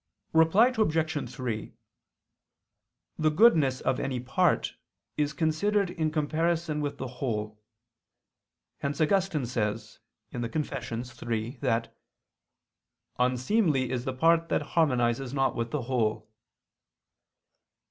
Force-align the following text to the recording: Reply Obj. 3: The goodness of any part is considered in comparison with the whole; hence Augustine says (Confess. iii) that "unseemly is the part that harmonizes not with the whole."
Reply 0.33 0.73
Obj. 0.75 1.29
3: 1.31 1.73
The 3.19 3.29
goodness 3.29 3.81
of 3.81 3.99
any 3.99 4.19
part 4.19 4.73
is 5.15 5.31
considered 5.31 5.91
in 5.91 6.09
comparison 6.09 6.81
with 6.81 6.97
the 6.97 7.07
whole; 7.19 7.61
hence 8.79 8.99
Augustine 8.99 9.45
says 9.45 9.99
(Confess. 10.33 11.21
iii) 11.21 11.57
that 11.61 11.95
"unseemly 13.19 13.91
is 13.91 14.03
the 14.05 14.13
part 14.13 14.49
that 14.49 14.63
harmonizes 14.73 15.35
not 15.35 15.55
with 15.55 15.69
the 15.69 15.83
whole." 15.83 16.31